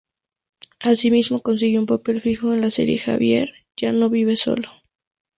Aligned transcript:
Así 0.79 1.11
mismo 1.11 1.43
consiguió 1.43 1.79
un 1.79 1.85
papel 1.85 2.19
fijo 2.19 2.55
en 2.55 2.61
la 2.61 2.71
serie 2.71 2.97
"Javier 2.97 3.53
ya 3.77 3.91
no 3.93 4.09
vive 4.09 4.35
solo". 4.35 4.67